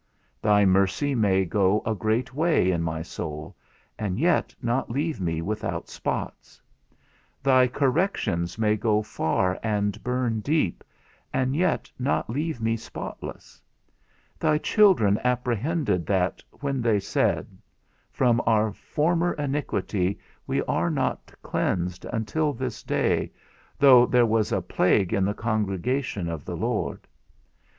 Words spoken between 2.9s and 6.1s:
soul and yet not leave me without